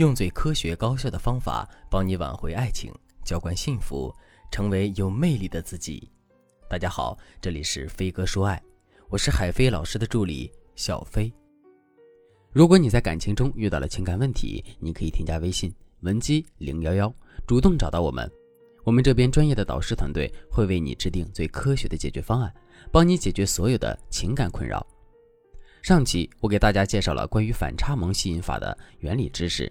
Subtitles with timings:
[0.00, 2.90] 用最科学高效的方法帮你挽回爱情，
[3.22, 4.10] 浇灌幸福，
[4.50, 6.10] 成为有魅力的自己。
[6.70, 8.62] 大家好，这里是飞哥说爱，
[9.10, 11.30] 我是海飞老师的助理小飞。
[12.50, 15.70] 如果你在感情中遇到了情感问题，你可以添加微信
[16.00, 17.14] 文姬零幺幺，
[17.46, 18.26] 主动找到我们，
[18.84, 22.50] 我们这边专业的导师团队会为你制定最科学的解决方案，
[22.90, 24.86] 帮你解决所有的情感困扰。
[25.82, 29.70] 上期我给大家介绍了关于反差萌吸引法的原理知识。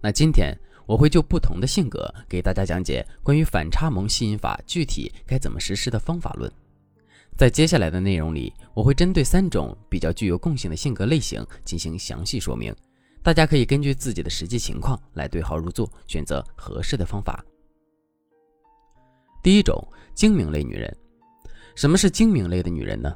[0.00, 6.50] 那今天我会就不同的性格给大家讲解关于反差萌吸引法具体该怎么实施的方法论。
[7.36, 12.74] 在接下来的内容里，我会针对三种比较具有共性的性格类型进行详细说明，
[13.22, 17.44] 大家可以根据自己的实际情况来对号入座，选择合适的方法。
[19.42, 19.82] 第一种，
[20.14, 20.94] 精明类女人。
[21.76, 23.14] 什么是精明类的女人呢？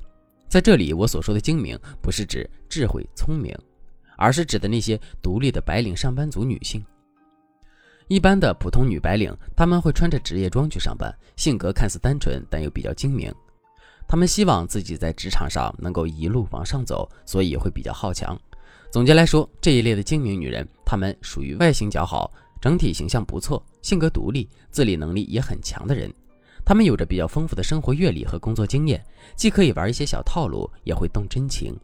[0.48, 3.55] 在这里，我所说的精明不是指智慧聪明。
[4.16, 6.84] 而是指的那些独立的白领上班族女性。
[8.09, 13.32] 一般的普通女白领，她们会穿着职业装去上班，性格看似单纯，但又比较精明。
[14.06, 18.38] 她们希望自己在职场上能够一路往上走，所以会比较好强。
[18.90, 26.12] 总结来说，这一类的精明女人，她们属于外形较好、整体形象不错、性格独立、自理能力也很强的人。
[26.62, 29.02] 她们有着比较丰富的生活阅历和工作经验，
[29.34, 31.74] 既可以玩一些小套路，也会动真情。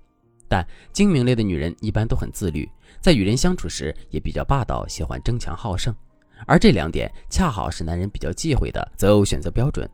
[0.50, 2.68] 但精明类的女人一般都很自律，
[3.00, 5.94] 在与人相处时也比较霸道，喜欢争强好胜，
[6.44, 9.88] 而这两点恰好是男人比较忌讳的择偶选择标准。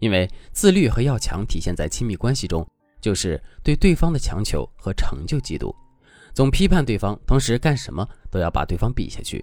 [0.00, 2.66] 因为自律和要强体现在亲密关系中，
[3.00, 5.74] 就是对对方的强求和成就嫉妒，
[6.34, 9.42] 总批判对方，同时干什么都要把对方比下去。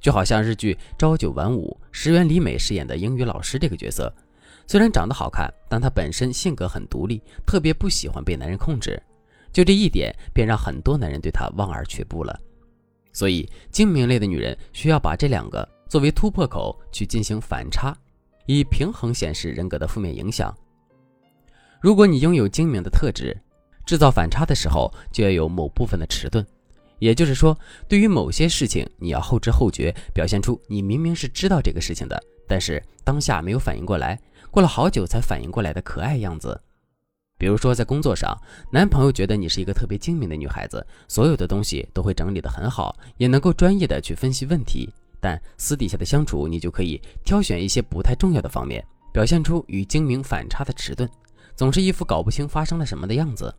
[0.00, 4.10] 就好像日剧《朝九晚五》，石原里美饰演的英语老师这个角色，
[4.66, 9.02] 虽然长得好看，但她本身性格很独立，特别不喜欢被男人控制。
[9.52, 12.38] 就这一点，便让很多男人对她望而却步了。
[13.12, 17.96] 所以，精明类的女人需要把这两个作为突破口去进行反差，
[18.46, 20.56] 以平衡显示人格的负面影响。
[21.80, 23.36] 如果你拥有精明的特质，
[23.86, 26.46] 制造反差的时候就要有某部分的迟钝，
[26.98, 27.58] 也就是说，
[27.88, 36.60] 对于某些事情，你要后知后觉，表现出你明明是知道这个事情的，但是当下没有反应过来，过了好久才反应过来的可爱样子。
[37.38, 38.36] 比如说，在工作上，
[38.70, 44.92] 男朋友觉得你是一个特别精明的女孩子，所有的东西都会整理得很好，也能够专业的去分析问题。
[45.20, 51.08] 但私底下的相处，你就可以挑选一些不太重要的方面，表现出与精明反差的迟钝，
[51.54, 53.54] 总是一副搞不清发生了什么的样子。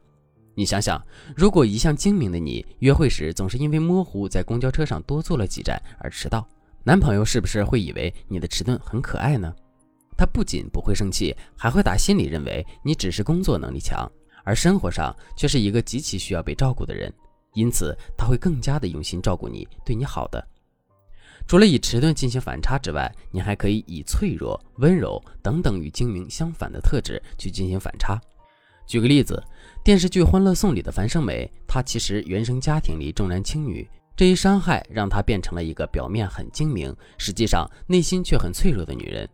[0.55, 1.01] 你想想，
[1.35, 6.45] 如果一向精明的你，约会时总是因为模糊在公交车上多坐了几站而迟到，
[6.83, 9.53] 男朋友是不是会以为你的迟钝很可爱呢？
[10.19, 14.05] 他不仅不会生气，还会打心里认为你只是工作能力强，
[14.43, 17.09] 而生活上却是一个极其需要被照顾的人，
[17.53, 20.45] 因此他会更加的用心照顾你，对你好的。
[21.47, 28.19] 除了以迟钝进行反差之外，你还可以以脆弱、温柔等等与精明相反的特质去进行反差。
[28.85, 29.41] 举个例子，
[29.85, 39.27] 电视剧《欢乐颂》里的樊胜美，她其实原生家庭里重男轻女，这一伤害让她变成了一个表面很精明，实际上内心却很脆弱的女人。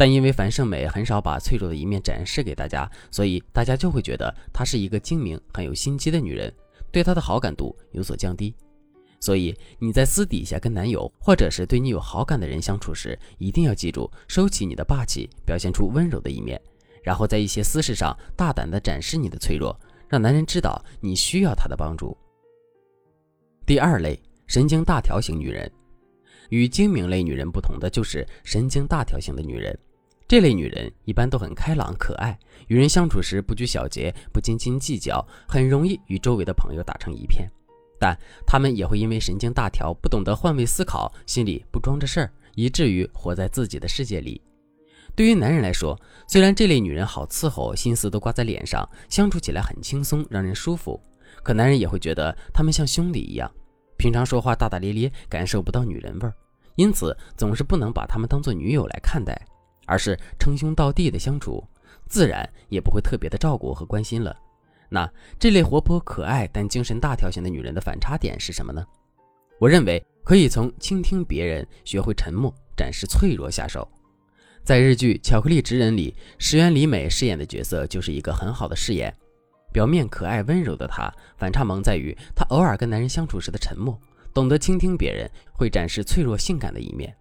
[0.00, 6.50] 但因为樊胜美很少把脆弱的一面展示给大家，所以大家就会觉得她是一个精明、很有心机的女人，
[6.90, 8.54] 对她的好感度有所降低。
[9.20, 16.58] 所以你在私底下跟男友或者是对你有好感的人相处时，一定要记住收起你的霸气，表现出温柔的一面，
[17.02, 19.78] 然后在一些私事上大胆地展示你的脆弱，
[20.08, 22.16] 让男人知道你需要他的帮助。
[23.66, 25.70] 第二类神经大条型女人，
[26.48, 29.78] 与精明类女人不同的就是神经大条型的女人。
[30.30, 37.50] 这类女人一般都很开朗可爱，与人相处时不拘小节，不斤斤计较，很容易与周围的朋友打成一片。
[37.98, 44.40] 但她们也会因为神经大条，不懂得换位思考，心里不装着事儿，以至于活在自己的世界里。
[45.16, 51.02] 对于男人来说，虽然这类女人好伺候，心思都挂在脸上，相处起来很轻松，让人舒服，
[51.42, 53.50] 可男人也会觉得她们像兄弟一样，
[53.96, 56.32] 平常说话大大咧咧，感受不到女人味儿，
[56.76, 59.36] 因此总是不能把她们当做女友来看待。
[59.90, 61.62] 而是称兄道弟的相处，
[62.08, 64.34] 自然也不会特别的照顾和关心了。
[64.88, 68.86] 那这类活泼可爱但精神大条型的女人的反差点是什么呢？
[69.58, 73.86] 我认为可以从倾听别人、学会沉默、展示脆弱下手。
[74.62, 79.12] 在日剧《巧克力职人》里，石原里美饰演的角色就是一个很好的饰演。
[79.72, 83.98] 表面可爱温柔的她，反差萌在于她偶尔跟男人相处时的沉默，
[84.32, 87.12] 懂得倾听别人，会展示脆弱性感的一面。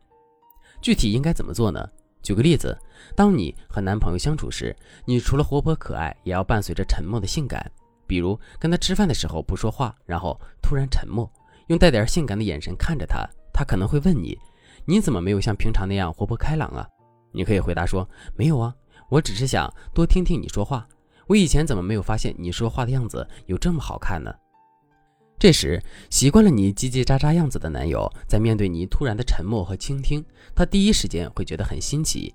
[0.81, 1.87] 具体应该怎么做呢？
[2.21, 2.77] 举个例子，
[3.15, 4.75] 当你和男朋友相处时，
[5.05, 7.71] 你除了活泼可爱，也要伴随着沉默的性感。
[8.05, 11.31] 比如跟他吃饭的时候不说话，然后突然沉默，
[11.67, 14.37] 用带点性感的眼神看着他，他可能会问你
[14.85, 16.87] ：“你怎么没有像平常那样活泼开朗啊？”
[17.31, 18.73] 你可以回答说：“没有啊，
[19.09, 20.87] 我只是想多听听你说话。
[21.27, 24.33] 我以前怎么没有发现你说话的样子有这么好看呢？”
[25.39, 30.21] 这时，习惯了你叽叽喳喳样子的男友，在面对你突然的沉默和倾听，
[30.53, 32.33] 他第一时间会觉得很新奇，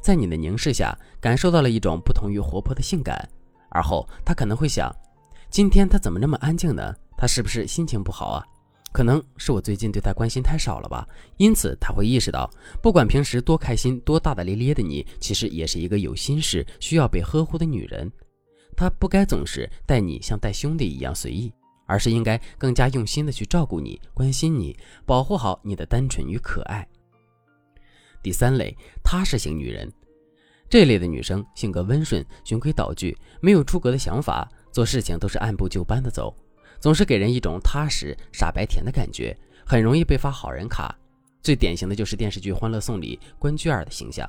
[0.00, 3.28] 在你的凝视下，感受到了一种不同于活泼的性感。
[3.68, 4.90] 而后，他可能会想：
[5.50, 6.94] 今天他怎么那么安静呢？
[7.14, 8.42] 他是不是心情不好啊？
[8.90, 11.06] 可能是我最近对他关心太少了吧。
[11.36, 12.50] 因此，他会意识到，
[12.80, 18.10] 不管平时多开心、多大大咧咧的你，其实也是一个有心事、需要被呵护的女人。
[18.74, 21.52] 他不该总是待你像待兄弟一样随意。
[21.86, 26.86] 而是应该更加用心的去照顾你、关心你、保护好你的单纯与可爱。
[28.22, 29.90] 第三类踏实型女人，
[30.68, 36.36] 这类的女生性格温顺、循规蹈矩，没有出格的想法，做事情都是按部就班的走，
[36.80, 40.92] 总是给人一种踏实、傻白甜的感觉，很容易被发好人卡。
[41.40, 44.28] 最典型的就是电视剧《欢乐颂》里关雎尔的形象。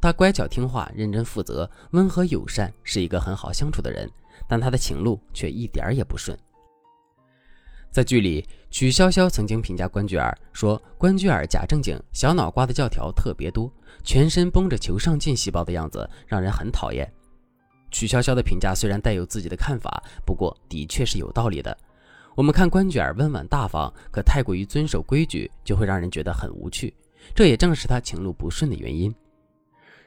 [0.00, 4.10] 她乖巧听话、认真负责、温和友善，是一个很好相处的人，
[4.48, 6.36] 但她的情路却一点儿也不顺。
[7.90, 13.72] 在剧里，曲筱绡曾经评价关雎尔说：“关雎尔假正经，小脑瓜的教条特别多，
[14.04, 17.10] 全身绷着求上进细胞的样子，让人很讨厌。”
[17.90, 21.76] 曲筱绡的评价虽然带有自己的看法，不过的确是有道理的。
[22.36, 26.94] 我们看关雎尔温婉大方，可太过于遵守规矩，就会让人觉得很无趣。
[27.34, 29.12] 这也正是他情路不顺的原因。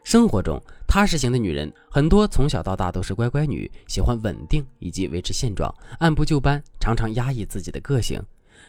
[0.03, 8.21] 生活中，踏实型的女人很多，从小到大都是乖乖女，喜欢稳定以及维持现状，按部就班，常常压抑自己的个性。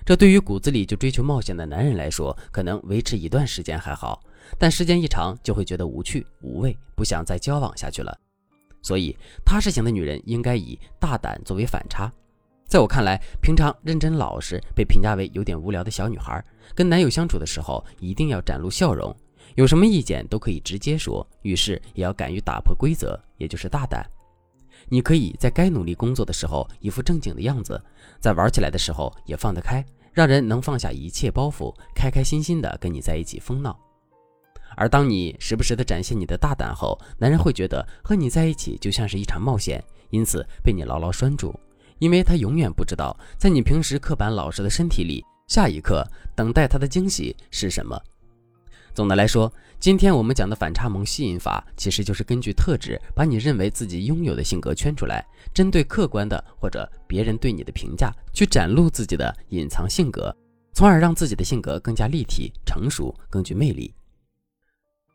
[0.05, 4.23] 这对于骨子里就追求冒险的男人来说，可能维持一段时间还好，
[4.58, 8.17] 但时间一长就会觉得无趣无味，不想再交往下去了。
[8.82, 12.12] 所以，踏实型的女人应该以大胆作为反差。
[12.67, 16.44] 在我看来，平常认真老实，被评价为有点无聊的小女孩，
[16.75, 19.14] 跟男友相处的时候，一定要展露笑容。
[19.54, 24.04] 有什么意见都可以直接说，遇事也要敢于打破规则，也就是大胆。
[24.88, 27.81] 你可以在该努力工作的时候一副正经的样子，
[28.20, 33.78] 在玩起来的时候也放得开，让人能放下一切包袱，开开心心的跟你在一起疯闹。
[34.75, 41.54] 而当你时不时的展现你的大胆后，男人会觉得和你在一起就像是一场冒险，因此被你牢牢拴住，
[41.99, 46.02] 因为他永远不知道在你平时刻板老实的身体里，下一刻
[46.34, 48.00] 等待他的惊喜是什么。
[48.94, 49.50] 总的来说，
[49.81, 60.35] 今天我们讲的反差萌吸引法，其实就是根据特质，把你认为自己拥有的性格圈出来，针对客观的或者别人对你的评价，去展露自己的隐藏性格，
[60.75, 63.94] 从而让自己的性格更加立体、成熟、更具魅力。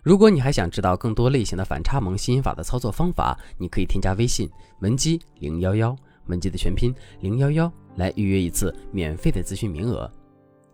[0.02, 4.50] 如果你还想知道更多类型的反差萌吸引法的操作方法，你可以添加微信
[4.80, 5.96] 文姬零幺幺，
[6.26, 10.10] 文姬的全拼零幺幺，来预约一次免费的咨询名额。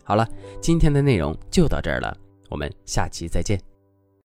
[0.06, 0.26] 好了，
[0.62, 2.16] 今天的内容就到这儿了。
[2.50, 3.73] 我们下期再见。